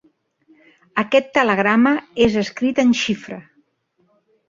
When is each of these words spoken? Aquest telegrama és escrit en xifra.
Aquest 1.01 1.29
telegrama 1.39 1.93
és 2.29 2.41
escrit 2.45 2.85
en 2.89 2.97
xifra. 3.07 3.43